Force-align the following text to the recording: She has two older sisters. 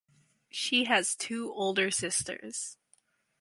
She 0.49 0.85
has 0.85 1.15
two 1.15 1.53
older 1.53 1.91
sisters. 1.91 2.79